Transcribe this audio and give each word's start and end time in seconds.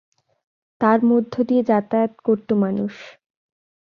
তার 0.81 0.99
মধ্য 1.05 1.33
দিয়ে 1.43 1.63
যাতায়াত 1.63 2.13
করতো 2.23 2.53
মানুষ। 2.63 2.93